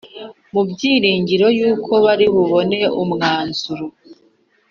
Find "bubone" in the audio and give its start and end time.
2.33-2.79